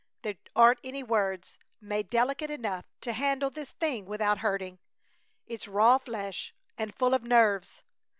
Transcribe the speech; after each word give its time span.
There 0.23 0.33
aren't 0.55 0.79
any 0.83 1.03
words 1.03 1.59
made 1.79 2.09
delicate 2.09 2.49
enough 2.49 2.87
to 3.01 3.13
handle 3.13 3.51
this 3.51 3.69
thing 3.73 4.05
without 4.07 4.39
hurting. 4.39 4.79
It's 5.45 5.67
raw 5.67 5.99
flesh 5.99 6.55
and 6.75 6.91
full 6.95 7.13
of 7.13 7.21
nerves. 7.23 7.83